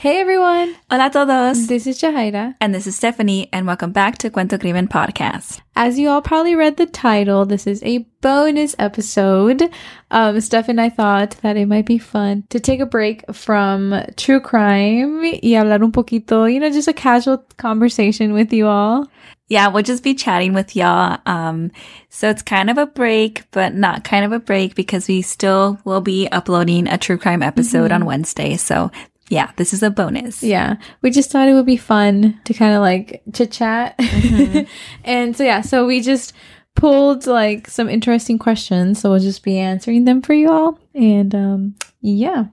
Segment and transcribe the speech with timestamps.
[0.00, 0.76] Hey everyone!
[0.90, 1.66] Hola a todos!
[1.66, 2.54] This is Jahaira.
[2.58, 5.60] And this is Stephanie, and welcome back to Cuento Crimen Podcast.
[5.76, 9.70] As you all probably read the title, this is a bonus episode.
[10.10, 13.94] Um, Steph and I thought that it might be fun to take a break from
[14.16, 19.06] true crime y hablar un poquito, you know, just a casual conversation with you all.
[19.48, 21.18] Yeah, we'll just be chatting with y'all.
[21.26, 21.72] Um,
[22.08, 25.78] so it's kind of a break, but not kind of a break because we still
[25.84, 27.94] will be uploading a true crime episode mm-hmm.
[27.94, 28.56] on Wednesday.
[28.56, 28.92] So
[29.30, 30.42] yeah, this is a bonus.
[30.42, 30.76] Yeah.
[31.02, 33.96] We just thought it would be fun to kind of like chit chat.
[33.98, 34.68] Mm-hmm.
[35.04, 36.34] and so, yeah, so we just
[36.74, 39.00] pulled like some interesting questions.
[39.00, 40.80] So we'll just be answering them for you all.
[40.94, 42.46] And um, yeah,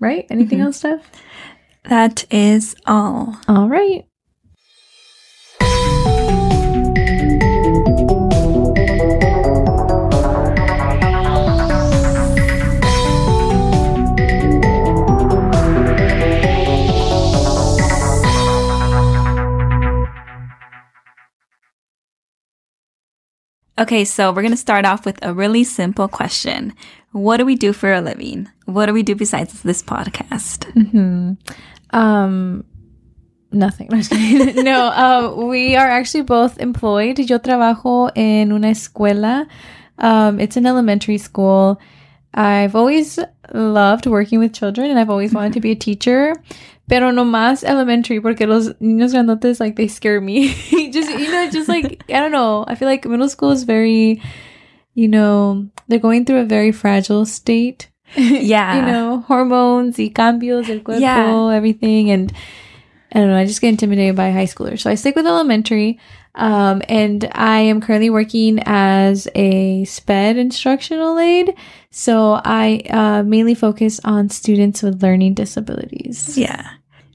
[0.00, 0.26] right?
[0.28, 0.66] Anything mm-hmm.
[0.66, 1.08] else, Steph?
[1.84, 3.38] That is all.
[3.46, 4.04] All right.
[23.76, 26.72] Okay, so we're going to start off with a really simple question.
[27.10, 28.48] What do we do for a living?
[28.66, 30.70] What do we do besides this podcast?
[30.74, 31.32] Mm-hmm.
[31.96, 32.64] Um,
[33.50, 33.88] nothing.
[34.62, 37.18] no, uh, we are actually both employed.
[37.18, 39.48] Yo trabajo en una escuela.
[39.98, 41.80] Um, it's an elementary school.
[42.34, 43.18] I've always
[43.52, 46.34] loved working with children and I've always wanted to be a teacher.
[46.86, 50.48] Pero no más elementary porque los niños grandotes like they scare me.
[50.92, 52.64] just you know, just like I don't know.
[52.68, 54.20] I feel like middle school is very,
[54.92, 57.88] you know, they're going through a very fragile state.
[58.16, 58.76] Yeah.
[58.76, 61.56] you know, hormones y cambios del cuerpo, yeah.
[61.56, 62.32] everything and
[63.14, 64.80] I don't know, I just get intimidated by high schoolers.
[64.80, 66.00] So I stick with elementary.
[66.34, 71.54] Um, and I am currently working as a SPED instructional aide.
[71.90, 76.36] So I uh, mainly focus on students with learning disabilities.
[76.36, 76.68] Yeah.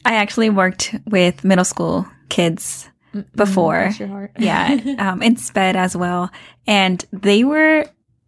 [0.05, 2.87] I actually worked with middle school kids
[3.35, 3.91] before.
[4.37, 4.95] yeah.
[4.99, 6.31] Um, in SPED as well.
[6.65, 7.85] And they were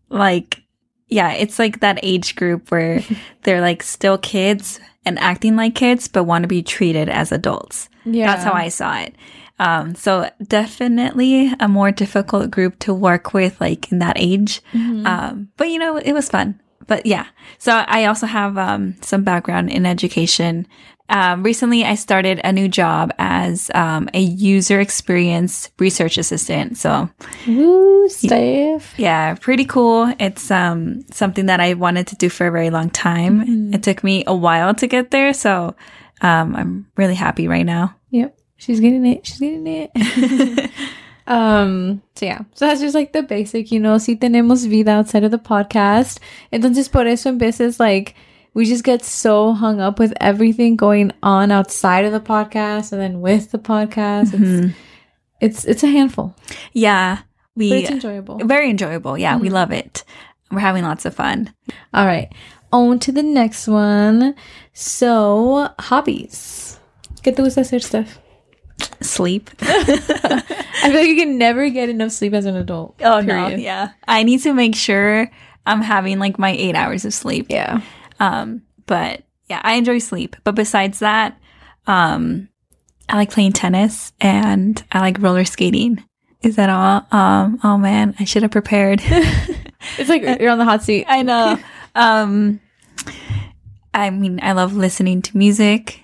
[0.10, 0.62] like,
[1.08, 3.02] yeah, it's like that age group where
[3.44, 7.90] they're like still kids and acting like kids, but want to be treated as adults.
[8.06, 8.28] Yeah.
[8.28, 9.16] That's how I saw it.
[9.60, 14.62] Um, so definitely a more difficult group to work with, like in that age.
[14.74, 15.06] Mm-hmm.
[15.06, 16.60] Um, but you know, it was fun.
[16.88, 17.28] But yeah,
[17.60, 20.68] so I also have um, some background in education.
[21.12, 26.78] Um, recently, I started a new job as um, a user experience research assistant.
[26.78, 27.10] So,
[27.46, 28.98] Woo, Steph.
[28.98, 30.14] Yeah, pretty cool.
[30.20, 33.42] It's um, something that I wanted to do for a very long time.
[33.42, 33.74] Mm-hmm.
[33.74, 35.34] It took me a while to get there.
[35.34, 35.76] So,
[36.22, 37.94] um, I'm really happy right now.
[38.12, 38.38] Yep.
[38.56, 39.26] She's getting it.
[39.26, 40.72] She's getting it.
[41.28, 42.42] um, so yeah.
[42.54, 46.20] So that's just like the basic, you know, si tenemos vida outside of the podcast.
[46.54, 48.16] Entonces por eso en veces like
[48.54, 53.02] we just get so hung up with everything going on outside of the podcast and
[53.02, 54.32] then with the podcast.
[54.32, 54.70] Mm-hmm.
[55.40, 56.36] It's, it's it's a handful.
[56.74, 57.20] Yeah.
[57.56, 58.40] We but it's enjoyable.
[58.40, 59.18] Very enjoyable.
[59.18, 59.42] Yeah, mm-hmm.
[59.42, 60.04] we love it.
[60.52, 61.54] We're having lots of fun.
[61.94, 62.32] All right.
[62.72, 64.36] On to the next one.
[64.74, 66.80] So, hobbies.
[67.22, 68.20] ¿Qué te gusta hacer, Steph?
[69.02, 69.50] sleep.
[69.62, 72.96] I feel like you can never get enough sleep as an adult.
[73.04, 73.28] Oh period.
[73.28, 73.92] no, yeah.
[74.08, 75.30] I need to make sure
[75.66, 77.48] I'm having like my eight hours of sleep.
[77.50, 77.82] Yeah.
[78.22, 80.36] Um, but yeah, I enjoy sleep.
[80.44, 81.38] But besides that,
[81.88, 82.48] um,
[83.10, 86.04] I like playing tennis and I like roller skating.
[86.42, 87.06] Is that all?
[87.12, 89.02] Um, oh man, I should have prepared.
[89.98, 91.06] it's like you're on the hot seat.
[91.08, 91.60] I know.
[91.96, 92.62] um,
[93.94, 96.00] I mean, I love listening to music.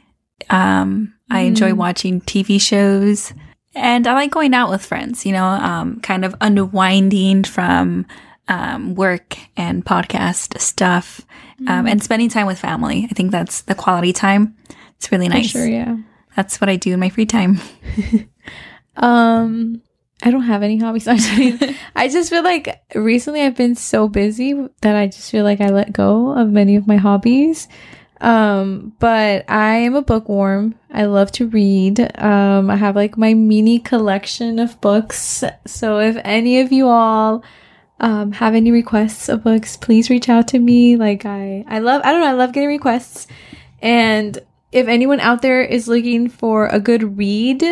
[0.49, 1.77] Um, I enjoy mm.
[1.77, 3.33] watching TV shows
[3.75, 8.05] and I like going out with friends, you know, um, kind of unwinding from
[8.47, 11.21] um, work and podcast stuff
[11.65, 11.91] um, mm.
[11.91, 13.07] and spending time with family.
[13.09, 14.55] I think that's the quality time.
[14.97, 15.51] It's really nice.
[15.51, 15.97] For sure, yeah.
[16.35, 17.59] That's what I do in my free time.
[18.95, 19.81] um,
[20.23, 21.07] I don't have any hobbies.
[21.95, 25.69] I just feel like recently I've been so busy that I just feel like I
[25.69, 27.67] let go of many of my hobbies.
[28.19, 30.73] Um, but I am a bookworm.
[30.91, 31.99] I love to read.
[32.19, 35.43] Um, I have like my mini collection of books.
[35.67, 37.43] So if any of you all
[37.99, 40.95] um have any requests of books, please reach out to me.
[40.95, 43.27] Like I I love I don't know, I love getting requests.
[43.81, 44.37] And
[44.71, 47.63] if anyone out there is looking for a good read,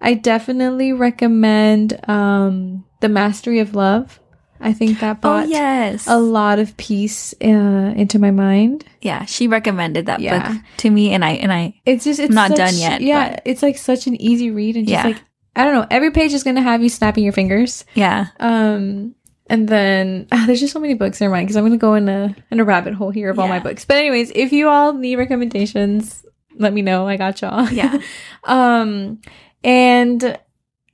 [0.00, 4.20] I definitely recommend um The Mastery of Love
[4.62, 6.06] I think that oh, brought oh, yes.
[6.06, 8.84] a lot of peace uh, into my mind.
[9.00, 10.52] Yeah, she recommended that yeah.
[10.52, 11.74] book to me, and I and I.
[11.84, 13.00] It's just it's not such, done yet.
[13.00, 13.42] Yeah, but.
[13.44, 15.10] it's like such an easy read, and just yeah.
[15.10, 15.22] like
[15.56, 17.84] I don't know, every page is gonna have you snapping your fingers.
[17.94, 18.28] Yeah.
[18.38, 19.16] Um,
[19.48, 22.08] and then uh, there's just so many books in mind because I'm gonna go in
[22.08, 23.42] a in a rabbit hole here of yeah.
[23.42, 23.84] all my books.
[23.84, 26.24] But anyways, if you all need recommendations,
[26.56, 27.06] let me know.
[27.06, 27.68] I got y'all.
[27.72, 28.00] Yeah.
[28.44, 29.20] um,
[29.64, 30.38] and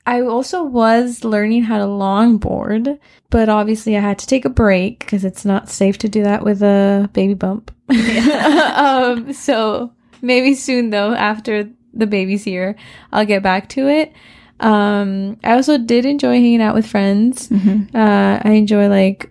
[0.06, 2.98] I also was learning how to longboard,
[3.30, 6.44] but obviously I had to take a break because it's not safe to do that
[6.44, 7.70] with a baby bump.
[7.90, 9.92] um, so
[10.22, 12.76] maybe soon though, after the baby's here,
[13.12, 14.12] I'll get back to it.
[14.60, 17.48] Um, I also did enjoy hanging out with friends.
[17.48, 17.96] Mm-hmm.
[17.96, 19.30] Uh, I enjoy like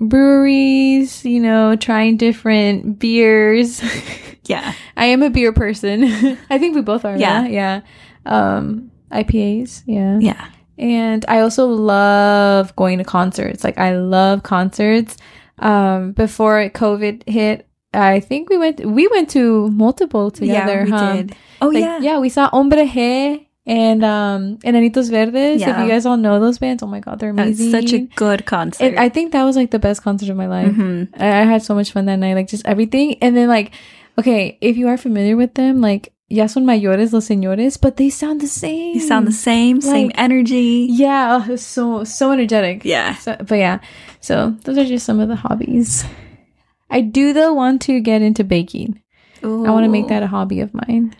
[0.00, 3.82] breweries, you know, trying different beers.
[4.48, 4.72] Yeah.
[4.96, 6.04] I am a beer person.
[6.48, 7.18] I think we both are.
[7.18, 7.46] Yeah.
[7.46, 7.82] Yeah.
[8.24, 8.56] Yeah.
[8.56, 9.82] Um, IPAs.
[9.84, 10.18] Yeah.
[10.20, 10.48] Yeah.
[10.78, 13.62] And I also love going to concerts.
[13.62, 15.18] Like I love concerts.
[15.58, 20.78] Um, before COVID hit, I think we went we went to multiple together.
[20.78, 21.16] yeah, we huh?
[21.16, 21.36] did.
[21.60, 21.98] Oh Like, yeah.
[21.98, 25.60] yeah, we saw Hombres G and um Enanitos Verdes.
[25.60, 25.70] Yeah.
[25.78, 27.70] If you guys all know those bands, oh my god, they're That's amazing.
[27.70, 28.82] such a good concert.
[28.84, 30.72] And I think that was like the best concert of my life.
[30.72, 31.08] Mhm.
[31.20, 33.16] I, I had so much fun that night, like just everything.
[33.22, 33.72] And then like,
[34.18, 38.10] okay, if you are familiar with them, like ya son mayores los señores, but they
[38.10, 38.94] sound the same.
[38.94, 40.88] They sound the same, same energy.
[40.90, 42.84] Yeah, oh, so so energetic.
[42.84, 43.14] Yeah.
[43.16, 43.78] So, but yeah,
[44.20, 46.04] so those are just some of the hobbies.
[46.90, 49.02] I do though want to get into baking.
[49.44, 51.14] I want to make that a hobby of mine.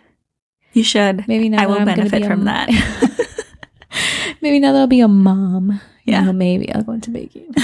[0.72, 1.26] You should.
[1.26, 2.68] Maybe now I will benefit be from that.
[4.40, 5.80] Maybe now that I'll be a mom.
[6.04, 6.20] Yeah.
[6.20, 7.54] you know, maybe I'll go into baking.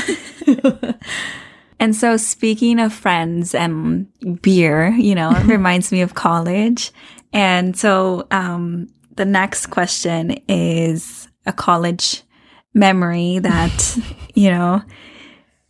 [1.81, 4.07] And so, speaking of friends and
[4.41, 6.93] beer, you know, it reminds me of college.
[7.33, 12.23] And so, um, the next question is a college
[12.73, 13.99] memory that,
[14.35, 14.83] you know,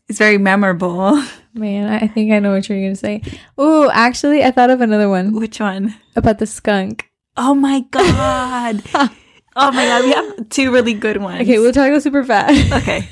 [0.09, 1.21] is very memorable.
[1.55, 3.23] Man, I I think I know what you're gonna say.
[3.57, 5.97] Oh, actually, I thought of another one Which one?
[6.15, 7.11] about the skunk.
[7.37, 8.83] Oh my God.
[8.95, 10.05] oh my God.
[10.05, 11.43] We have two really good ones.
[11.43, 12.73] Okay, we'll talk about super fast.
[12.73, 13.09] okay.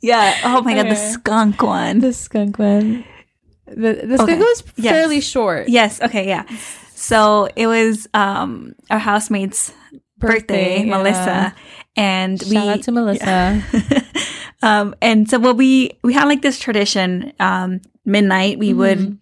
[0.00, 0.34] Yeah.
[0.44, 0.86] Oh my God.
[0.86, 2.00] The skunk one.
[2.00, 3.04] the skunk one.
[3.66, 4.38] The the skunk Okay.
[4.38, 4.92] was Yes.
[4.92, 5.68] fairly short.
[5.68, 6.00] Yes.
[6.00, 6.26] Okay.
[6.26, 6.44] Yeah.
[6.94, 9.72] So it was um our housemate's
[10.18, 10.96] birthday, yeah.
[10.96, 11.54] Melissa,
[11.96, 13.64] and we Shout out to Melissa.
[14.62, 19.14] um and so what we we had like this tradition um midnight we would Mm-hmm.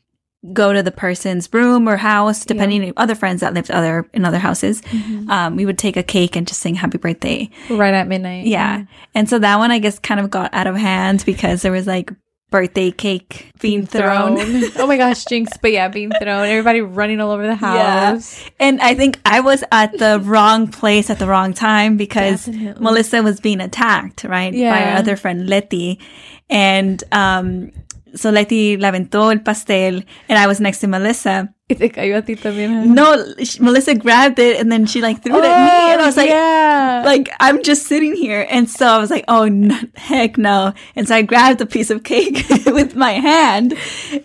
[0.55, 4.25] Go to the person's room or house depending on other friends that lived other in
[4.25, 5.31] other houses Mm-hmm.
[5.31, 8.47] um we would take a cake and just sing happy birthday Right at midnight.
[8.47, 8.85] yeah
[9.15, 11.87] and so that one i guess kind of got out of hand because there was
[11.87, 12.11] like
[12.51, 14.37] birthday cake being thrown,
[14.77, 15.57] oh my gosh, jinx.
[15.63, 16.49] But yeah, being thrown.
[16.49, 18.11] Everybody running all over the Yeah.
[18.15, 18.43] house.
[18.59, 22.83] And I think I was at the wrong place at the wrong time because Definitely.
[22.83, 24.53] Melissa was being attacked, right?
[24.53, 24.91] By Yeah.
[24.95, 26.01] our other friend Letty.
[26.49, 27.71] And um
[28.15, 31.53] so Letty le aventó el pastel and I was next to Melissa.
[31.69, 32.71] Y te cayó a ti también.
[32.75, 32.85] huh?
[32.93, 36.07] No, sh- Melissa grabbed it and then she like threw it at me and I
[36.07, 37.03] was like, Oh, yeah.
[37.05, 41.07] like I'm just sitting here, and so I was like, "Oh no, heck no!" And
[41.07, 43.75] so I grabbed a piece of cake with my hand,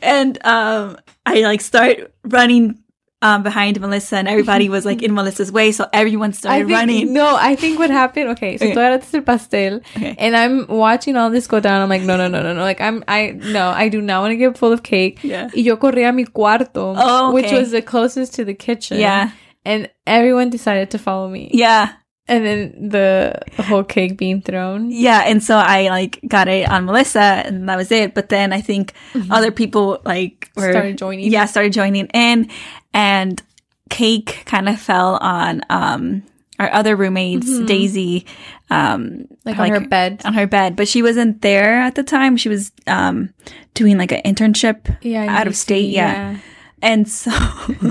[0.01, 0.97] and um,
[1.27, 2.79] I like start running
[3.21, 6.77] um, behind Melissa, and everybody was like in Melissa's way, so everyone I started think,
[6.77, 7.13] running.
[7.13, 8.29] No, I think what happened.
[8.31, 8.75] Okay, so Okay.
[8.75, 10.15] tú agarraste el pastel, Okay.
[10.19, 11.81] and I'm watching all this go down.
[11.81, 12.61] I'm like, no, no, no, no, no.
[12.61, 15.23] Like I'm, I no, I do not want to get full of cake.
[15.23, 15.49] Yeah.
[15.55, 18.99] Y yo corrí a mi cuarto, Oh, which was the closest to the kitchen.
[18.99, 19.31] Yeah.
[19.67, 21.49] and everyone decided to follow me.
[21.51, 21.93] Yeah,
[22.27, 24.89] and then the whole cake being thrown.
[24.91, 28.13] yeah, and so I like got it on Melissa, and that was it.
[28.15, 28.93] But then I think
[29.29, 30.71] other people like were Mm-hmm.
[30.71, 31.31] Started joining.
[31.31, 32.49] Yeah, started joining in,
[32.93, 33.41] and
[33.89, 36.23] cake kind of fell on um
[36.57, 38.25] our other roommates, Daisy,
[38.69, 39.49] um, Mm-hmm.
[39.49, 40.21] Like on her bed.
[40.25, 42.37] on her bed, but she wasn't there at the time.
[42.37, 43.29] She was um
[43.75, 45.89] doing like an internship Yeah, out of state.
[45.91, 46.37] Yeah.
[46.81, 47.31] And so,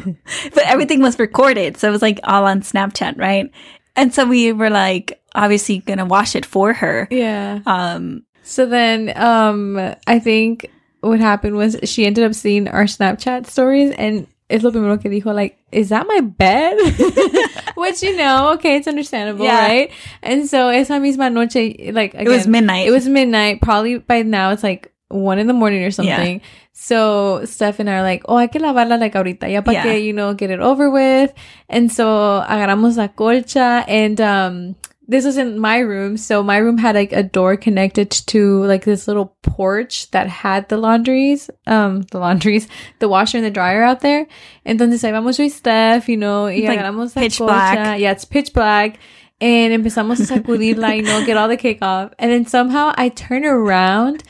[0.55, 1.77] but everything was recorded.
[1.77, 3.51] So it was like all on Snapchat, right?
[3.97, 7.09] And so we were like, obviously gonna wash it for her.
[7.11, 7.61] yeah.
[7.67, 10.71] Um, So then, um, I think
[11.01, 15.11] what happened was she ended up seeing our Snapchat stories and es lo primero que
[15.11, 16.77] dijo, like, is that my bed?
[17.77, 19.67] Which, you know, okay, it's understandable, Yeah.
[19.67, 19.91] right?
[20.23, 22.87] And so esa misma noche, like, it was midnight.
[22.87, 23.61] It was midnight.
[23.63, 26.41] Probably by now it's like one in the morning or something.
[26.73, 29.83] So Steph and I are like, oh, hay que lavarla like ahorita, ya para Yeah.
[29.85, 31.33] que, you know, get it over with.
[31.69, 34.75] And so agarramos la colcha and, um,
[35.07, 36.17] this was in my room.
[36.17, 40.69] So my room had like a door connected to like this little porch that had
[40.71, 42.67] the laundries, um, the laundries,
[43.01, 44.27] the washer and the dryer out there.
[44.67, 47.47] Entonces ahí vamos yo y Steph, you know, y like, agarramos la pitch colcha.
[47.47, 48.01] black.
[48.01, 48.99] Yeah, it's pitch black.
[49.43, 52.13] And empezamos a sacudirla, you know, get all the cake off.
[52.19, 54.23] And then somehow I turn around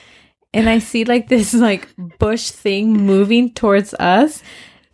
[0.54, 4.42] and I see like this like bush thing moving towards us.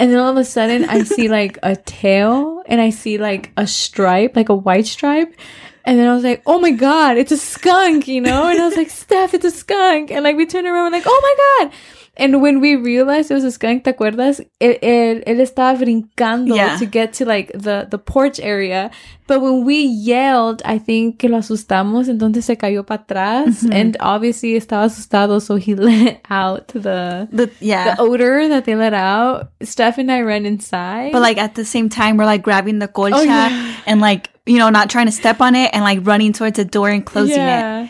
[0.00, 3.52] And then all of a sudden I see like a tail and I see like
[3.58, 5.36] a stripe, like a white stripe.
[5.84, 8.48] And then I was like, oh my God, it's a skunk, you know?
[8.48, 10.10] And I was like, Steph, it's a skunk.
[10.10, 11.78] And like we turned around, we're like, oh my God.
[12.16, 14.40] And when we realized it was a skunk, ¿te acuerdas?
[14.60, 16.76] Él, él, él estaba brincando Yeah.
[16.78, 18.90] to get to like the, the porch area.
[19.26, 23.62] But when we yelled, I think que lo asustamos, entonces se cayó para atrás.
[23.62, 23.72] Mhm.
[23.72, 27.94] And obviously estaba asustado, so he let out the, The, yeah.
[27.94, 29.52] the odor that they let out.
[29.62, 31.12] Steph and I ran inside.
[31.12, 33.74] but like at the same time, we're like grabbing the colcha Oh, yeah.
[33.86, 36.64] and like, you know, not trying to step on it and like running towards the
[36.66, 37.88] door and closing it.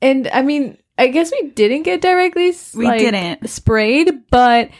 [0.00, 3.48] And I mean, I guess we didn't get directly We like, didn't.
[3.48, 4.70] sprayed, but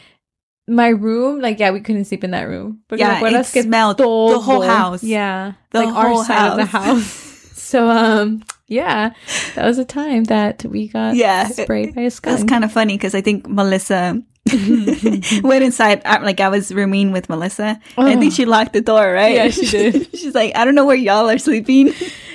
[0.68, 2.80] my room, like, yeah, we couldn't sleep in that room.
[2.88, 5.02] Porque Yeah, ¿te acuerdas it smelled the whole house.
[5.02, 6.84] Yeah, The like our whole side of the house.
[6.86, 7.52] house.
[7.54, 9.12] so, um, yeah,
[9.54, 11.48] that was a time that we got Yeah.
[11.48, 12.48] sprayed by a That's skunk.
[12.48, 14.22] kind of funny because I think Melissa
[15.42, 16.02] went inside.
[16.04, 17.80] uh, Like I was rooming with Melissa.
[17.96, 18.36] and I think Oh.
[18.36, 19.34] she locked the door, right?
[19.34, 20.08] Yeah, she did.
[20.16, 21.92] She's like, I don't know where y'all are sleeping.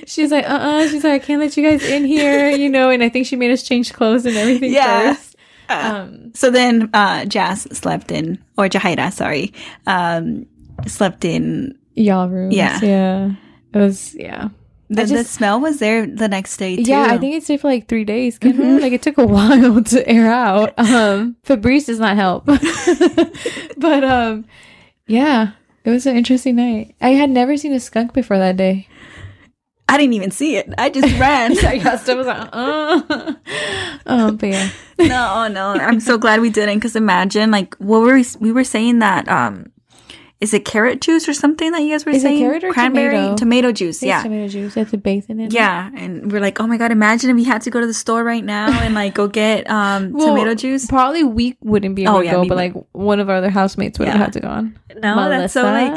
[0.07, 2.89] She's like, uh, uh She's like, I can't let you guys in here, you know.
[2.89, 5.13] And I think she made us change clothes and everything Yeah.
[5.13, 5.35] first.
[5.69, 9.53] Um, So then uh, Jazz slept in, or Jahaira, sorry,
[9.85, 10.45] um,
[10.87, 11.77] slept in.
[11.95, 12.55] y'all rooms.
[12.55, 12.79] Yeah.
[12.81, 13.31] yeah.
[13.73, 14.49] It was yeah.
[14.89, 16.83] The, I the smell was there the next day too.
[16.83, 18.39] Yeah, I think it stayed for like three days.
[18.39, 18.79] Mhm.
[18.81, 20.73] Like it took a while to air out.
[20.79, 22.45] Um, Febreze does not help.
[23.77, 24.45] but um,
[25.07, 25.51] yeah,
[25.83, 26.95] it was an interesting night.
[27.01, 28.87] I had never seen a skunk before that day.
[29.89, 30.73] I didn't even see it.
[30.77, 31.51] I just ran.
[31.65, 32.09] I stuff.
[32.09, 33.35] I was like, oh,
[34.05, 35.69] um, but yeah, no, no.
[35.73, 39.27] I'm so glad we didn't because imagine like what were we, we were saying that
[39.29, 39.71] um
[40.39, 42.37] is it carrot juice or something that you guys were Is it saying?
[42.39, 43.71] carrot or Cranberry tomato?
[43.71, 44.03] juice.
[44.03, 44.17] yeah.
[44.17, 44.23] Yeah.
[44.23, 44.75] tomato juice.
[44.75, 45.51] You a bathe in it.
[45.51, 46.91] Yeah, and we're like, oh my god!
[46.91, 49.67] Imagine if we had to go to the store right now and like go get
[49.69, 50.85] um Well, tomato juice.
[50.85, 53.49] Probably we wouldn't be able Oh, to yeah, go, but like one of our other
[53.49, 54.77] housemates would have had to go on.
[55.01, 55.95] No, that's so like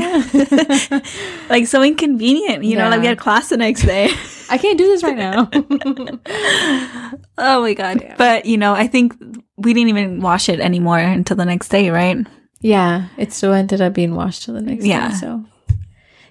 [1.51, 2.65] like so inconvenient.
[2.65, 4.11] You know, like we had class the next day.
[4.51, 5.49] I can't do this right now.
[7.39, 8.01] oh my god!
[8.03, 8.15] Yeah.
[8.17, 9.15] But you know, I think
[9.57, 12.17] we didn't even wash it anymore until the next day, right?
[12.61, 15.09] Yeah, it still ended up being washed till the next Yeah.
[15.09, 15.15] day.
[15.15, 15.45] So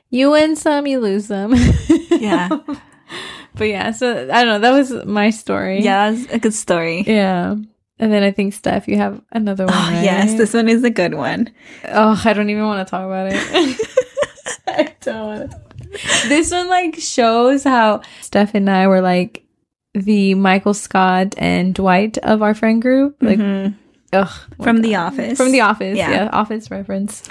[0.10, 1.54] you win some, you lose some.
[2.20, 2.50] Yeah.
[3.56, 4.60] but yeah, so I don't know.
[4.60, 5.82] That was my story.
[5.82, 7.04] Yeah, that's a good story.
[7.08, 7.56] Yeah.
[8.00, 9.74] And then I think Steph, you have another one.
[9.76, 10.04] Oh, right?
[10.04, 11.50] yes, this one is a good one.
[11.90, 13.78] Oh, I don't even want to talk about it.
[14.68, 15.54] I don't.
[16.28, 19.44] This one like shows how Steph and I were like
[19.94, 23.18] the Michael Scott and Dwight of our friend group.
[23.22, 23.76] Like, Mhm.
[24.14, 25.38] ugh, From The Office.
[25.38, 25.98] From The Office.
[25.98, 26.12] Yeah.
[26.12, 26.30] Yeah.
[26.32, 27.28] Office reference.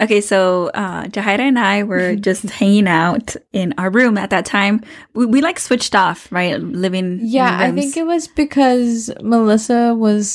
[0.00, 4.44] Okay, so uh, Jahaira and I were just hanging out in our room at that
[4.46, 4.80] time.
[5.14, 6.58] We, we like switched off, right?
[6.60, 10.30] Living in Yeah, I think it was because Melissa was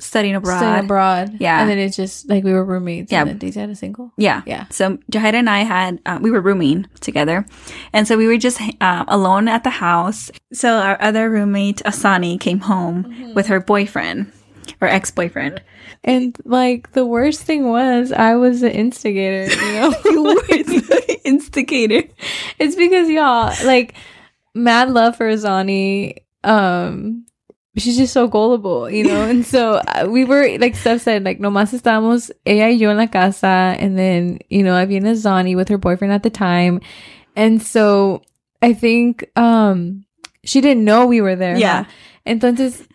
[0.00, 0.56] studying abroad.
[0.58, 1.36] studying abroad.
[1.38, 1.60] Yeah.
[1.60, 3.12] And then it's just like we were roommates.
[3.12, 3.26] Yeah.
[3.26, 4.10] And Daisy had a single.
[4.16, 4.40] Yeah.
[4.46, 4.66] Yeah.
[4.70, 7.44] So Jahaira and I had, uh, we were rooming together.
[7.92, 10.30] And so we were just uh, alone at the house.
[10.52, 13.34] So our other roommate, Asani, came home Mm-hmm.
[13.34, 14.32] with her boyfriend
[14.80, 15.62] or ex boyfriend.
[16.04, 19.94] And like the worst thing was I was the instigator, you know?
[20.04, 22.08] you were the instigator.
[22.58, 23.94] It's because y'all like
[24.54, 26.18] mad love for Azani.
[26.44, 27.26] Um,
[27.76, 29.22] she's just so gullible, you know.
[29.22, 32.96] and so uh, we were like Steph said, like nomás estamos ella y yo en
[32.96, 36.80] la casa, and then you know I viene Azani with her boyfriend at the time,
[37.36, 38.22] and so
[38.60, 40.04] I think um
[40.44, 41.56] she didn't know we were there.
[41.56, 41.84] Yeah.
[41.84, 41.90] huh?
[42.26, 42.86] Entonces,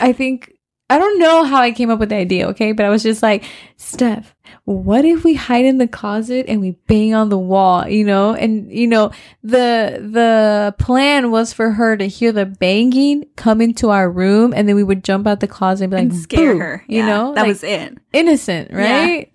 [0.00, 0.53] I think
[0.90, 2.72] I don't know how I came up with the idea, okay?
[2.72, 3.44] But I was just like,
[3.76, 8.04] Steph, what if we hide in the closet and we bang on the wall, you
[8.04, 8.34] know?
[8.34, 9.10] And you know,
[9.42, 14.68] the the plan was for her to hear the banging come into our room and
[14.68, 16.84] then we would jump out the closet and be like and scare her.
[16.86, 17.34] You Yeah, know?
[17.34, 17.96] That Like, was it.
[18.12, 18.76] innocent, Yeah.
[19.04, 19.34] right?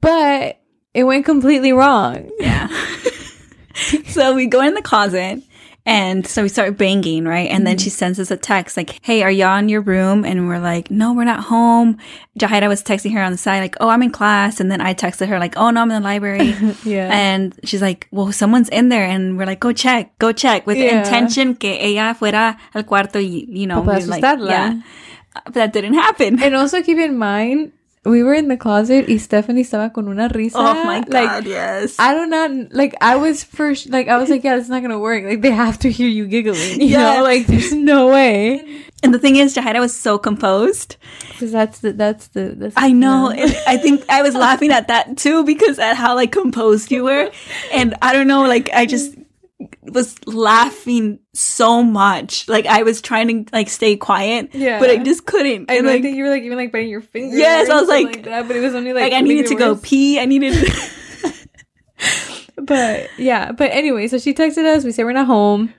[0.00, 0.60] But
[0.94, 2.28] it went completely wrong.
[2.40, 2.66] Yeah.
[4.08, 5.42] so we go in the closet
[5.84, 7.50] and so we start banging, right?
[7.50, 7.96] And then she mm-hmm.
[7.96, 10.24] sends us a text like, Hey, are y'all in your room?
[10.24, 11.98] And we're like, No, we're not home.
[12.38, 14.60] Jahaira was texting her on the side, like, Oh, I'm in class.
[14.60, 16.54] And then I texted her, like, Oh, no, I'm in the library.
[16.84, 17.10] Yeah.
[17.12, 19.04] and she's like, Well, someone's in there.
[19.04, 21.00] And we're like, Go check, go check with Yeah.
[21.00, 24.80] intention que ella fuera al cuarto, y, you know, like, yeah.
[25.46, 26.42] But that didn't happen.
[26.42, 27.72] And also keep in mind,
[28.04, 30.56] we were in the closet y Stephanie estaba con una risa.
[30.56, 31.94] oh my God, Like, yes.
[32.00, 34.98] I don't know, like, I was first, like, I was like, yeah, it's not gonna
[34.98, 35.22] work.
[35.24, 37.14] Like, they have to hear you giggling, you Yeah.
[37.18, 37.22] know?
[37.22, 38.64] Like, there's no way.
[39.04, 40.96] and the thing is, Jahaira was so composed.
[41.28, 43.30] Because that's the, that's the, that's I know.
[43.30, 47.02] And I think I was laughing at that too because at how like composed you
[47.04, 47.30] were.
[47.72, 49.14] And I don't know, like I just
[49.82, 52.48] was laughing so much.
[52.48, 54.50] Like I was trying to like stay quiet.
[54.54, 54.78] Yeah.
[54.78, 55.70] But I just couldn't.
[55.70, 57.38] I and, know, I like, think you were like even like biting your fingers.
[57.38, 59.54] Yes, I was something like- that, but it was only like, like I needed to
[59.56, 60.20] go pee.
[60.20, 60.54] I needed
[62.56, 64.84] But yeah, but anyway, so she texted us.
[64.84, 65.72] We say we're not home,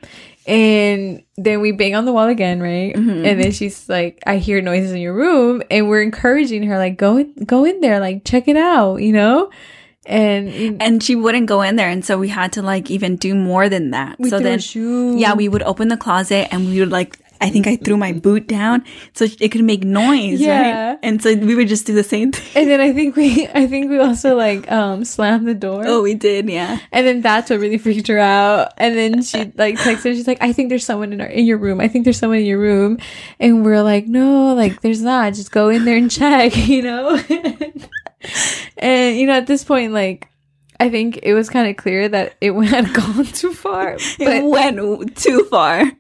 [0.46, 2.94] And then we bang on the wall again, right?
[2.94, 3.26] Mhm.
[3.26, 5.64] And then she's like, I hear noises in your room.
[5.72, 9.14] And we're encouraging her, like, go in, go in there, like, check it out, you
[9.14, 9.50] know?
[10.06, 11.90] And, And she wouldn't go in there.
[11.90, 14.20] And so we had to like even do more than that.
[14.20, 14.60] we so then,
[15.18, 18.14] yeah, we would open the closet and we would like, I think I threw my
[18.14, 20.40] boot down so it could make noise.
[20.40, 20.92] Yeah.
[20.92, 21.00] Right?
[21.04, 22.62] And so we would just do the same thing.
[22.62, 25.84] And then I think we, I think we also like, um, slammed the door.
[25.86, 26.50] Oh, we did.
[26.50, 26.80] Yeah.
[26.94, 28.74] And then that's what really freaked her out.
[28.78, 31.58] And then she like texted, she's like, I think there's someone in our in your
[31.58, 31.82] room.
[31.82, 32.98] I think there's someone in your room.
[33.42, 35.34] And we're like, no, like there's not.
[35.34, 37.22] Just go in there and check, you know?
[38.78, 40.28] And you know, at this point, like
[40.80, 43.98] I think it was kind of clear that it had gone too far.
[44.20, 45.92] It went too far.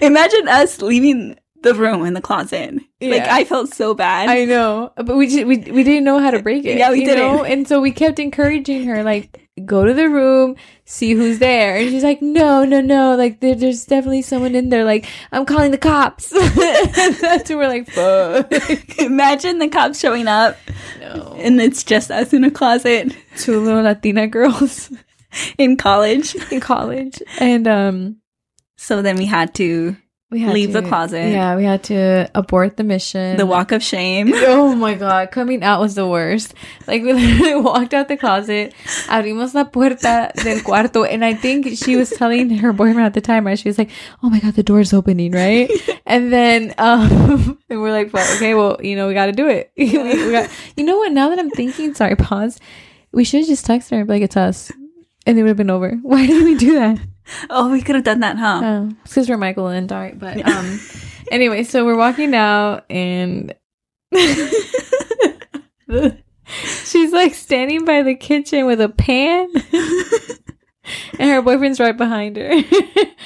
[0.00, 2.74] Imagine us leaving the room in the closet.
[3.00, 4.28] Like I felt so bad.
[4.28, 6.78] I know, but we just, we we didn't know how to break it.
[6.78, 7.18] Yeah, we didn't.
[7.18, 7.44] know?
[7.44, 11.90] and so we kept encouraging her, like, go to the room, see who's there, and
[11.90, 14.84] she's like, no, no, no, like there, there's definitely someone in there.
[14.84, 16.30] Like I'm calling the cops.
[17.20, 18.52] That's we're like, fuck.
[18.98, 20.56] Imagine the cops showing up
[21.00, 24.92] no, and it's just us in a closet two little Latina girls
[25.58, 26.34] in college.
[26.50, 28.16] in college, and um,
[28.76, 29.96] So then we had to
[30.30, 31.30] we had Leave to, the closet.
[31.32, 33.36] Yeah, we had to abort the mission.
[33.36, 34.32] the walk of shame.
[34.50, 36.54] Oh my god, coming out was the worst.
[36.86, 38.72] Like we literally walked out the closet,
[39.08, 43.20] abrimos la puerta del cuarto, and I think she was telling her boyfriend at the
[43.20, 43.58] time, right?
[43.58, 43.90] She was like,
[44.22, 45.68] "Oh my god, the door's opening, right?"
[46.06, 49.48] and then, um, and we're like, well, "Okay, well, you know, we got to do
[49.48, 51.12] it." we, we got, you know what?
[51.12, 52.60] Now that I'm thinking, sorry, pause.
[53.12, 54.70] We should have just texted her, and be like, "It's us,"
[55.26, 55.98] and it would have been over.
[56.02, 57.00] Why did we do that?
[57.50, 58.60] Oh, we could have done that, huh?
[58.62, 60.18] Oh, it's because we're Michael and Dwight.
[60.18, 60.80] But um,
[61.30, 63.54] anyway, so we're walking out, and
[66.84, 69.48] she's like standing by the kitchen with a pan,
[71.18, 72.50] and her boyfriend's right behind her.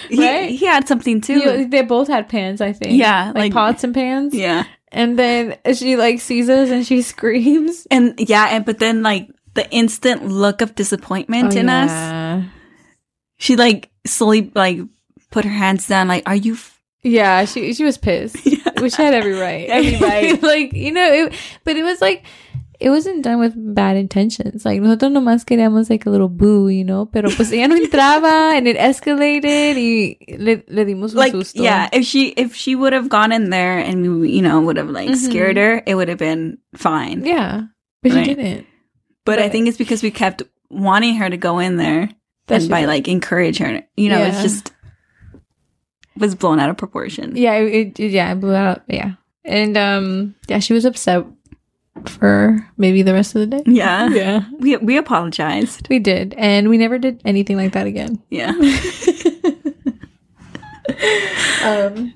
[0.08, 0.50] He, right?
[0.50, 1.38] he had something too.
[1.38, 2.98] You- they both had pans, I think.
[2.98, 4.34] Yeah, like, like- pots and pans.
[4.34, 4.64] yeah.
[4.92, 7.84] And then she like sees us and she screams.
[7.90, 12.44] And yeah, and but then like the instant look of disappointment Oh, in us,
[13.38, 14.80] she like slowly like
[15.30, 16.80] put her hands down, like, "Are you?" F-?
[17.02, 18.36] Yeah, she she was pissed.
[18.46, 18.80] Yeah.
[18.82, 19.68] Which had every right.
[19.68, 20.42] Every right.
[20.42, 21.32] like, you know, it,
[21.64, 22.24] but it was like
[22.80, 24.64] it wasn't done with bad intentions.
[24.64, 28.56] Like nosotros nomás queríamos like a little boo, you know, pero pues ella no entraba
[28.56, 31.62] and it escalated y le, le dimos un Like, susto.
[31.62, 34.76] yeah, if she if she would have gone in there and we, you know, would
[34.76, 35.16] have like Mhm.
[35.16, 37.24] scared her, it would have been fine.
[37.24, 37.62] Yeah.
[38.02, 38.26] But Right.
[38.26, 38.66] she didn't.
[39.24, 42.10] But, I think it's because we kept wanting her to go in there
[42.46, 43.82] That's and by like encourage her.
[43.96, 44.72] You know, it's just
[46.16, 47.36] was blown out of proportion.
[47.36, 48.82] Yeah, it, it yeah, it blew out.
[48.88, 49.12] Yeah.
[49.44, 51.24] And um yeah, she was upset
[52.06, 53.62] for maybe the rest of the day.
[53.66, 54.08] Yeah.
[54.08, 54.44] Yeah.
[54.58, 55.88] We we apologized.
[55.88, 56.34] We did.
[56.36, 58.22] And we never did anything like that again.
[58.30, 58.50] Yeah.
[61.64, 62.12] um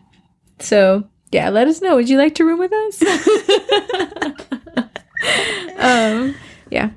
[0.58, 3.02] so yeah let us know would you like to room with us
[5.78, 6.34] um
[6.70, 6.90] yeah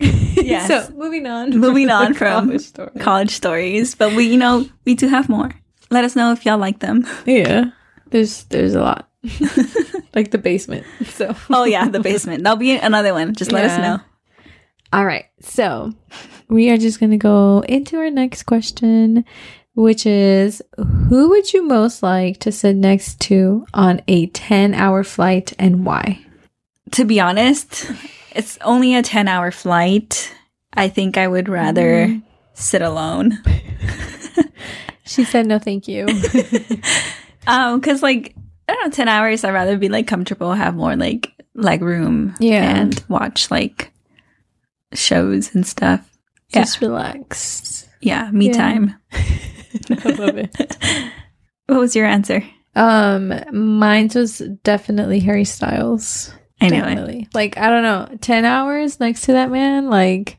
[0.42, 0.66] Yes.
[0.68, 2.90] so moving on Moving on from college story.
[2.98, 5.50] College stories, but we you know, we do have more.
[5.90, 7.06] Let us know if y'all like them.
[7.26, 7.70] yeah
[8.10, 9.08] there's there's a lot
[10.14, 12.42] like the basement so Oh yeah, the basement.
[12.42, 13.34] That'll be another one.
[13.34, 14.00] Just let us know.
[14.92, 15.92] all right so
[16.48, 19.24] we are just gonna go into our next question
[19.74, 20.60] which is
[21.08, 25.84] who would you most like to sit next to on a 10 hour flight and
[25.86, 26.18] why
[26.92, 27.86] To be honest,
[28.34, 30.34] it's only a 10 hour flight.
[30.74, 32.22] I think I would rather Mm.
[32.54, 33.38] sit alone.
[35.04, 36.06] She said no, thank you.
[37.46, 38.34] Um, cause like,
[38.68, 42.34] I don't know, 10 hours, I'd rather be like comfortable, have more like leg room.
[42.38, 42.62] Yeah.
[42.62, 43.90] And watch like
[44.92, 46.06] shows and stuff.
[46.50, 46.60] Yeah.
[46.60, 47.88] Just relax.
[48.02, 48.30] Yeah.
[48.30, 48.52] Me Yeah.
[48.52, 48.94] time.
[49.12, 50.54] I love it.
[51.66, 52.44] What was your answer?
[52.76, 56.32] Um, mine was definitely Harry Styles.
[56.60, 57.22] I know.
[57.34, 59.88] Like I don't know, ten hours next to that man.
[59.88, 60.38] Like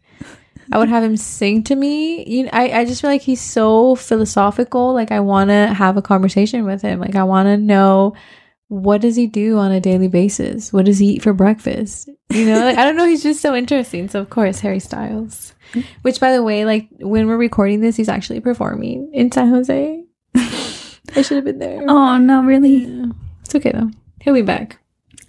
[0.72, 2.24] I would have him sing to me.
[2.28, 4.94] You know, I I just feel like he's so philosophical.
[4.94, 7.00] Like I want to have a conversation with him.
[7.00, 8.16] Like I want to know
[8.68, 10.72] what does he do on a daily basis?
[10.72, 12.10] What does he eat for breakfast?
[12.30, 13.06] You know, like I don't know.
[13.06, 14.08] He's just so interesting.
[14.08, 15.54] So of course, Harry Styles.
[16.02, 20.04] Which, by the way, like when we're recording this, he's actually performing in San Jose.
[20.36, 21.84] I should have been there.
[21.88, 22.86] Oh, no, really?
[22.86, 23.08] Yeah.
[23.44, 23.92] It's okay though.
[24.22, 24.80] He'll be back.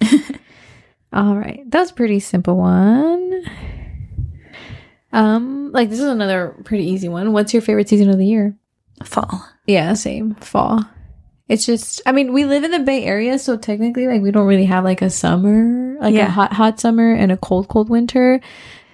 [1.12, 1.62] All right.
[1.70, 3.42] That was a pretty simple one.
[5.12, 7.32] Um, like this is another pretty easy one.
[7.32, 8.56] What's your favorite season of the year?
[9.04, 9.46] Fall.
[9.66, 10.34] Yeah, same.
[10.36, 10.80] Fall.
[11.48, 14.46] It's just I mean, we live in the Bay Area, so technically like we don't
[14.46, 16.28] really have like a summer, like Yeah.
[16.28, 18.40] a hot hot summer and a cold cold winter.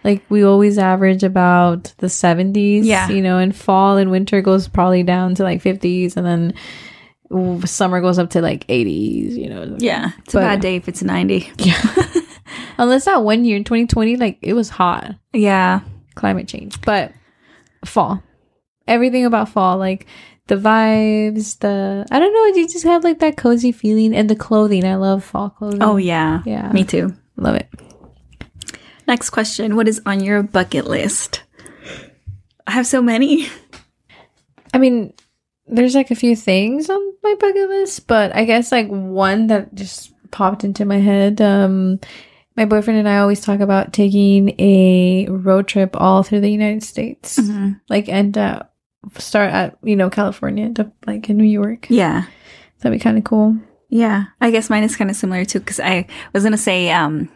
[0.03, 2.85] Like we always average about the 70s.
[2.85, 3.09] Yeah.
[3.11, 6.55] You know, and fall and winter goes probably down to like 50s and then
[7.67, 9.77] summer goes up to like 80s, you know.
[9.79, 10.11] Yeah.
[10.21, 11.51] It's But- a bad day if it's 90.
[11.59, 11.81] Yeah.
[12.79, 15.14] Unless that one year in 2020, like it was hot.
[15.33, 15.81] Yeah.
[16.14, 16.81] Climate change.
[16.83, 17.12] But
[17.85, 18.23] fall.
[18.87, 20.07] Everything about fall, like
[20.47, 24.37] the vibes, the I don't know, you just have like that cozy feeling and the
[24.37, 24.85] clothing.
[24.87, 25.83] I love fall clothing.
[25.83, 26.43] Oh, yeah.
[26.47, 26.71] Yeah.
[26.73, 27.14] Me too.
[27.37, 27.69] love it.
[29.07, 31.43] Next question What is on your bucket list?
[32.67, 33.49] I have so many.
[34.75, 35.12] I mean,
[35.69, 39.75] there's like a few things on my bucket list, but I guess like one that
[39.75, 41.41] just popped into my head.
[41.41, 42.01] Um,
[42.57, 46.83] my boyfriend and I always talk about taking a road trip all through the United
[46.83, 47.39] States,
[47.89, 48.63] like and uh,
[49.19, 51.87] start at you know California to like in New York.
[51.89, 52.25] Yeah.
[52.81, 53.57] That'd be kind of cool.
[53.89, 54.27] Yeah.
[54.41, 57.29] I guess mine is kind of similar too because I was going to say um,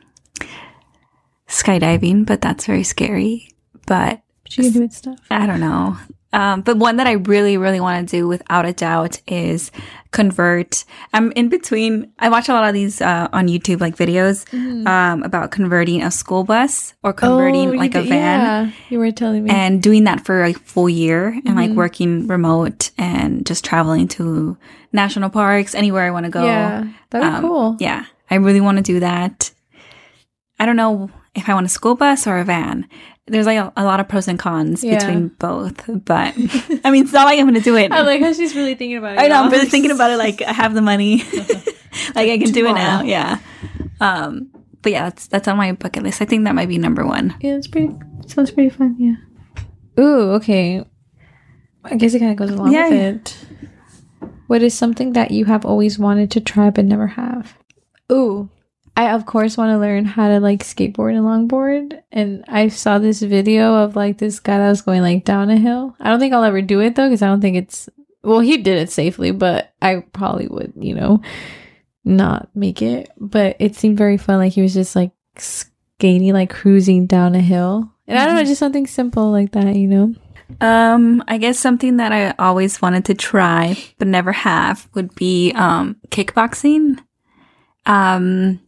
[1.48, 3.48] skydiving, but that's very scary.
[3.86, 5.18] But But you can do it stuff.
[5.30, 5.96] I don't know.
[6.32, 9.70] Um, but one that I really, really want to do without a doubt is
[10.12, 10.84] convert.
[11.12, 12.12] I'm in between.
[12.18, 14.46] I watch a lot of these uh, on YouTube, like videos
[14.86, 19.10] um, about converting a school bus or converting Oh, like a van Yeah, you were
[19.10, 19.50] telling me.
[19.50, 24.56] and doing that for a full year and like working remote and just traveling to
[24.92, 26.44] national parks, anywhere I want to go.
[26.44, 27.76] yeah, that'd be Um, cool.
[27.80, 29.50] Yeah, I really want to do that.
[30.58, 32.86] I don't know if I want a school bus or a van.
[33.26, 34.98] There's like a, a lot of pros and cons Yeah.
[34.98, 36.34] between both, but
[36.84, 37.92] I mean, it's not like I'm going to do it.
[37.92, 39.20] I like how she's really thinking about it.
[39.20, 40.16] I know I'm really thinking about it.
[40.16, 41.18] Like I have the money,
[42.14, 43.02] like I can do it now.
[43.02, 43.38] Yeah.
[44.00, 44.50] Um.
[44.82, 46.20] But yeah, that's that's on my bucket list.
[46.20, 47.36] I think that might be number one.
[47.40, 47.94] Yeah, it's pretty.
[48.26, 48.96] Sounds pretty fun.
[48.98, 49.14] Yeah.
[50.02, 50.84] Ooh, okay.
[51.84, 53.08] I guess it kind of goes along Yeah, with yeah.
[53.08, 53.46] it.
[54.48, 57.56] What is something that you have always wanted to try but never have?
[58.10, 58.50] Ooh,
[58.96, 62.02] I of course want to learn how to like skateboard and longboard.
[62.12, 65.56] And I saw this video of like this guy that was going like down a
[65.56, 65.96] hill.
[65.98, 67.88] I don't think I'll ever do it though because I don't think it's.
[68.22, 71.22] Well, he did it safely, but I probably would, you know,
[72.04, 73.10] not make it.
[73.18, 74.38] But it seemed very fun.
[74.38, 77.90] Like he was just like skating, like cruising down a hill.
[78.06, 80.14] And I don't know, just something simple like that, you know?
[80.60, 85.52] Um, I guess something that I always wanted to try but never have would be
[85.52, 86.98] um kickboxing.
[87.86, 88.60] Um,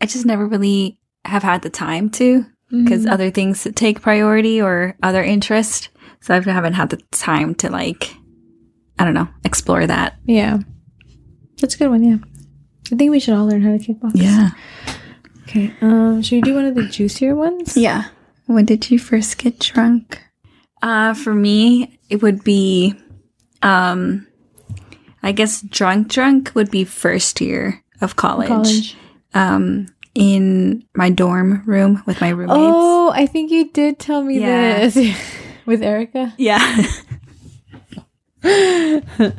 [0.00, 3.10] I just never really have had the time to because Mhm.
[3.10, 5.88] other things take priority or other interest.
[6.20, 8.14] So I haven't had the time to like,
[8.98, 10.16] I don't know, explore that.
[10.26, 10.58] yeah.
[11.60, 12.18] That's a good one, yeah.
[12.92, 14.12] I think we should all learn how to kickbox.
[14.14, 14.50] Yeah.
[15.42, 15.74] Okay.
[15.80, 17.76] Um, should we do one of the juicier ones?
[17.76, 18.04] Yeah.
[18.46, 20.22] When did you first get drunk?
[20.82, 22.94] Uh, for me, it would be,
[23.62, 24.26] um,
[25.22, 28.48] I guess drunk drunk would be first year of college.
[28.48, 28.96] College.
[29.38, 32.58] Um, in my dorm room with my roommates.
[32.58, 34.88] Oh, I think you did tell me Yeah.
[34.88, 35.16] this
[35.66, 36.34] with Erica.
[36.38, 36.58] Yeah.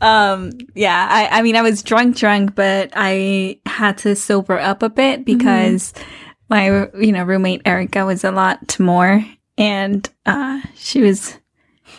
[0.00, 4.82] um yeah I, I mean i was drunk drunk but i had to sober up
[4.82, 5.92] a bit because
[6.48, 9.24] my you know roommate erica was a lot more
[9.58, 11.38] and uh she was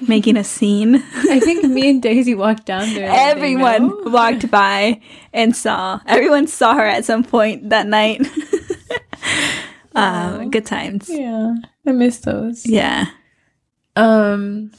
[0.08, 3.10] making a scene I think me and Daisy walked down there.
[3.12, 5.00] everyone walked by
[5.34, 8.22] and saw everyone saw her at some point that night
[9.96, 12.66] um good times Yeah, I miss those.
[12.66, 13.06] yeah
[13.96, 14.72] Um,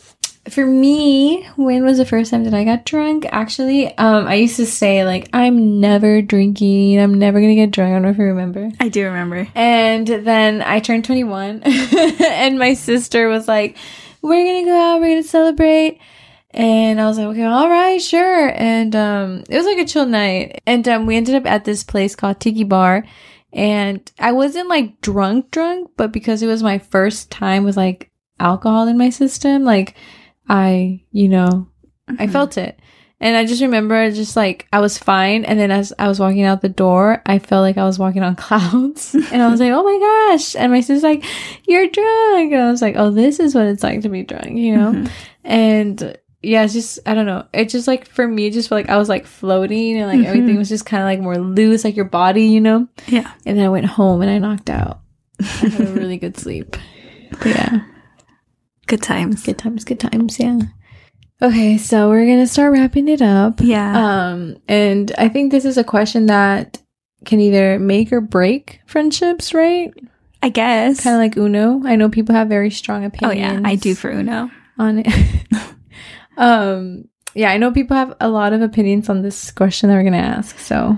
[0.50, 3.26] for me, when was the first time that I got drunk?
[3.30, 6.98] Actually, um, I used to say like I'm never drinking.
[6.98, 7.90] I'm never gonna get drunk.
[7.90, 8.70] I don't know if you remember.
[8.80, 11.62] i do remember And then I turned 21,
[12.24, 13.76] and my sister was like,
[14.22, 15.00] "We're gonna go out.
[15.00, 16.00] We're gonna celebrate."
[16.50, 20.06] And I was like, "Okay, all right, sure." And um, it was like a chill
[20.06, 20.60] night.
[20.66, 23.04] And um, we ended up at this place called Tiki Bar.
[23.52, 28.10] And I wasn't like drunk, drunk, but because it was my first time with like
[28.40, 29.94] alcohol in my system, like
[30.48, 31.68] I, you know,
[32.18, 32.78] I felt it.
[33.22, 35.44] And I just remember just like I was fine.
[35.44, 38.22] And then as I was walking out the door, I felt like I was walking
[38.24, 39.14] on clouds.
[39.14, 39.98] and I was like, oh my
[40.32, 40.56] gosh.
[40.56, 41.24] And my sister's like,
[41.68, 42.52] you're drunk.
[42.52, 44.92] And I was like, oh, this is what it's like to be drunk, you know?
[44.92, 45.10] Mhm.
[45.44, 47.46] And yeah, it's just, I don't know.
[47.52, 50.18] It just like, for me, it just felt like I was like floating and like
[50.18, 50.26] Mhm.
[50.26, 52.88] everything was just kind of like more loose, like your body, you know?
[53.06, 54.98] yeah And then I went home and I knocked out.
[55.40, 56.76] I had a really good sleep.
[57.38, 57.80] But yeah.
[58.88, 60.58] good times Good times, good times, yeah.
[61.42, 63.60] Okay, so we're gonna start wrapping it up.
[63.60, 66.78] yeah Um, and I think this is a question that
[67.24, 69.92] can either make or break friendships, right?
[70.42, 71.02] I guess.
[71.02, 71.82] Kind of like Uno.
[71.84, 73.58] I know people have very strong opinions.
[73.58, 74.50] oh yeah, I do for Uno.
[74.78, 75.06] on it.
[76.36, 80.04] um, yeah, I know people have a lot of opinions on this question that we're
[80.04, 80.58] gonna ask.
[80.60, 80.96] So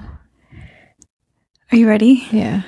[1.73, 2.27] Are you ready?
[2.31, 2.63] yeah,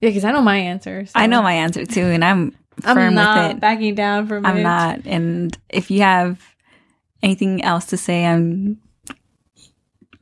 [0.00, 1.06] Yeah, because I know my answer.
[1.06, 1.12] So.
[1.14, 3.60] I know my answer too, and I'm firm I'm not with it.
[3.60, 4.62] backing down from I'm it.
[4.62, 5.00] not.
[5.06, 6.40] And if you have
[7.22, 8.78] anything else to say, I'm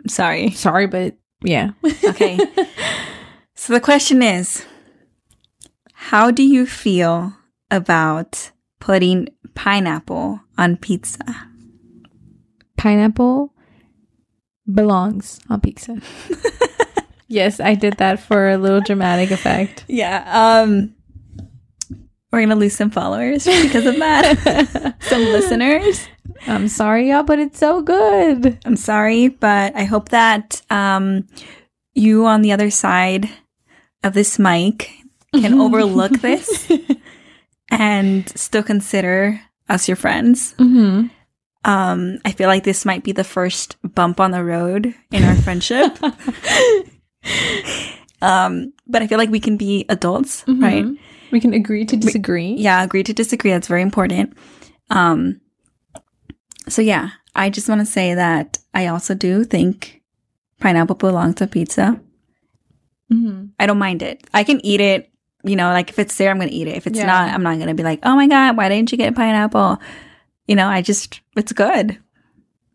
[0.06, 0.50] sorry.
[0.50, 1.70] Sorry, but yeah.
[2.04, 2.38] okay.
[3.56, 4.64] So the question is
[5.92, 7.34] How do you feel
[7.70, 11.22] about putting pineapple on pizza?
[12.78, 13.52] Pineapple
[14.72, 16.00] belongs on pizza.
[17.28, 19.84] yes, I did that for a little dramatic effect.
[19.88, 20.24] Yeah.
[20.62, 20.94] Um
[22.32, 24.96] we're gonna lose some followers because of that.
[25.00, 26.08] some listeners.
[26.46, 28.58] I'm sorry, y'all, but it's so good.
[28.64, 31.28] I'm sorry, but I hope that um,
[31.94, 33.28] you on the other side
[34.02, 34.90] of this mic
[35.34, 36.70] can overlook this
[37.70, 40.54] and still consider us your friends.
[40.54, 41.08] Mm-hmm.
[41.64, 45.36] Um, I feel like this might be the first bump on the road in our
[45.36, 45.98] friendship.
[48.22, 50.62] um, but I feel like we can be adults, mm-hmm.
[50.62, 50.86] right?
[51.30, 52.54] We can agree to disagree.
[52.54, 53.50] We, yeah, agree to disagree.
[53.50, 54.36] That's very important.
[54.90, 55.40] Um,
[56.68, 60.02] so yeah, I just want to say that I also do think
[60.60, 62.00] pineapple belongs to pizza.
[63.12, 63.46] Mm-hmm.
[63.58, 64.22] I don't mind it.
[64.32, 65.10] I can eat it.
[65.42, 66.76] You know, like if it's there, I'm gonna eat it.
[66.76, 67.06] If it's yeah.
[67.06, 69.78] not, I'm not gonna be like, oh my god, why didn't you get pineapple?
[70.46, 71.98] You know, I just it's good.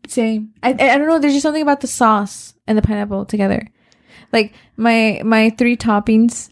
[0.08, 0.52] Same.
[0.62, 1.18] I I don't know.
[1.18, 3.68] There's just something about the sauce and the pineapple together.
[4.32, 6.50] Like my my three toppings,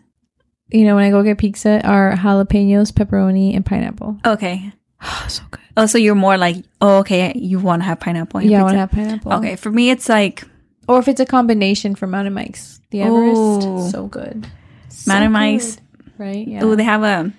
[0.70, 4.18] you know, when I go get pizza are jalapenos, pepperoni, and pineapple.
[4.24, 4.72] Okay.
[5.07, 5.61] Oh, so good.
[5.77, 8.40] Oh, so you're more like, oh, okay, you want to have pineapple.
[8.40, 9.35] yeah, I want to have pineapple.
[9.35, 10.44] Okay, for me, it's like,
[10.88, 13.90] or if it's a combination from Mountain Mike's, the Everest, Ooh.
[13.90, 14.48] so good.
[14.88, 15.79] So Mountain Mike's,
[16.16, 16.48] right?
[16.48, 16.64] Yeah.
[16.64, 17.31] Oh, they have a.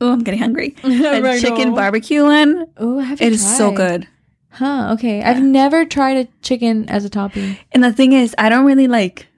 [0.00, 0.74] Oh, I'm getting hungry.
[0.82, 2.66] a chicken barbecue one.
[2.76, 3.22] Oh, I have.
[3.22, 3.56] It is tried.
[3.56, 4.08] so good.
[4.50, 4.94] Huh.
[4.94, 5.30] Okay, yeah.
[5.30, 7.56] I've never tried a chicken as a topping.
[7.70, 9.28] And the thing is, I don't really like.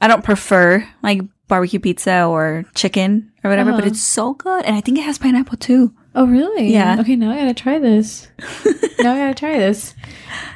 [0.00, 1.22] I don't prefer like
[1.52, 3.80] barbecue pizza or chicken or whatever, uh-huh.
[3.82, 5.92] but it's so good, and I think it has pineapple too.
[6.14, 6.72] Oh, really?
[6.72, 6.96] Yeah.
[6.98, 8.26] Okay, now I gotta try this.
[9.00, 9.94] now I gotta try this.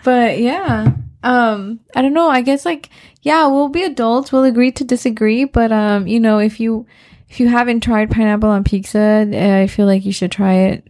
[0.04, 2.30] But yeah, um, I don't know.
[2.30, 2.88] I guess like
[3.20, 4.32] yeah, we'll be adults.
[4.32, 5.44] We'll agree to disagree.
[5.44, 6.86] But um, you know, if you
[7.28, 10.88] if you haven't tried pineapple on pizza, uh, I feel like you should try it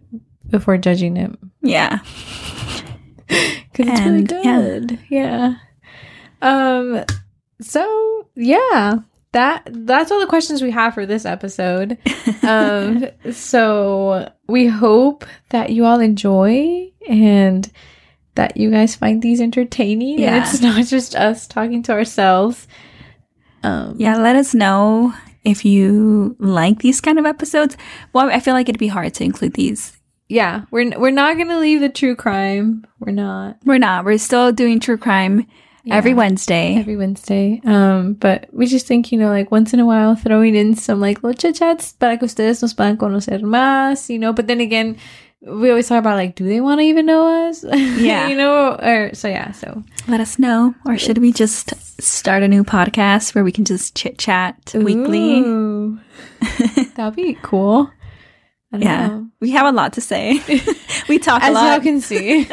[0.49, 1.33] before judging it.
[1.63, 1.99] Yeah.
[3.27, 4.99] Because it's really good.
[5.11, 5.57] Yeah.
[6.41, 6.79] yeah.
[6.79, 7.05] Um.
[7.61, 9.01] So yeah,
[9.37, 11.99] that that's all the questions we have for this episode.
[12.43, 17.71] um, so we hope that you all enjoy and
[18.35, 20.21] that you guys find these entertaining.
[20.21, 20.37] Yeah.
[20.37, 22.67] And it's not just us talking to ourselves.
[23.63, 25.13] Um, yeah, let us know
[25.45, 27.77] if you like these kind of episodes.
[28.15, 29.99] Well, I feel like it'd be hard to include these.
[30.29, 32.87] Yeah, we're we're not gonna leave the true crime.
[32.99, 33.59] We're not.
[33.65, 34.05] We're not.
[34.07, 35.47] We're still doing true crime
[35.87, 35.95] yeah.
[35.95, 36.75] every Wednesday.
[36.77, 37.61] Every Wednesday.
[37.65, 41.01] Um, but we just think, you know, like once in a while throwing in some
[41.01, 44.61] like little chit chats para que ustedes nos puedan conocer más, you know, but then
[44.61, 44.97] again,
[45.43, 47.65] we always talk about like, do they want to even know us?
[47.97, 48.27] Yeah.
[48.27, 50.75] you know, or so yeah, so let us know.
[50.85, 51.73] Or should we just
[52.03, 55.43] start a new podcast where we can just chit chat weekly?
[56.97, 57.91] That'd be cool.
[58.73, 59.29] yeah, know.
[59.41, 60.41] we have a lot to say.
[61.09, 61.79] we talk as a lot.
[61.79, 62.49] As you can see.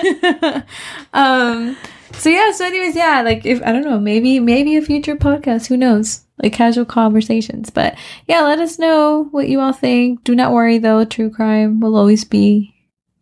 [1.13, 1.75] um,
[2.13, 5.67] so yeah, so anyways, yeah, like if I don't know, maybe maybe a future podcast,
[5.67, 6.21] who knows?
[6.41, 7.69] Like casual conversations.
[7.69, 7.95] But
[8.27, 10.23] yeah, let us know what you all think.
[10.23, 12.73] Do not worry though, true crime will always be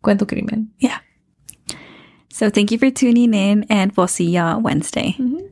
[0.02, 0.70] Cuento Crimen.
[0.78, 0.98] Yeah.
[2.30, 5.14] So thank you for tuning in and we'll see y'all Wednesday.
[5.18, 5.51] Mm-hmm.